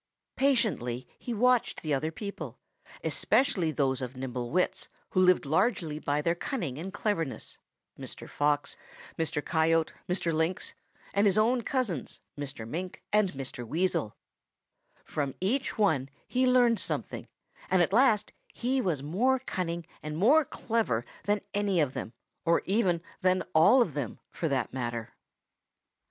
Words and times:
Patiently 0.35 1.07
he 1.19 1.31
watched 1.31 1.83
the 1.83 1.93
other 1.93 2.11
people, 2.11 2.57
especially 3.03 3.71
those 3.71 4.01
of 4.01 4.15
nimble 4.17 4.49
wits 4.49 4.89
who 5.11 5.19
lived 5.19 5.45
largely 5.45 5.99
by 5.99 6.23
their 6.23 6.33
cunning 6.33 6.79
and 6.79 6.91
cleverness 6.91 7.59
Mr. 7.99 8.27
Fox, 8.27 8.75
Mr. 9.15 9.45
Coyote, 9.45 9.93
Mr. 10.09 10.33
Lynx 10.33 10.73
and 11.13 11.27
his 11.27 11.37
own 11.37 11.61
cousins, 11.61 12.19
Mr. 12.35 12.67
Mink 12.67 13.03
and 13.13 13.33
Mr. 13.33 13.63
Weasel. 13.63 14.15
From 15.05 15.35
each 15.39 15.77
one 15.77 16.09
he 16.27 16.47
learned 16.47 16.79
something, 16.79 17.27
and 17.69 17.83
at 17.83 17.93
last 17.93 18.33
he 18.51 18.81
was 18.81 19.03
more 19.03 19.37
cunning 19.37 19.85
and 20.01 20.17
more 20.17 20.43
clever 20.43 21.05
than 21.25 21.41
any 21.53 21.79
of 21.79 21.93
them 21.93 22.11
or 22.43 22.63
even 22.65 23.03
than 23.21 23.43
all 23.53 23.83
of 23.83 23.93
them, 23.93 24.19
for 24.31 24.47
that 24.47 24.73
matter. 24.73 25.13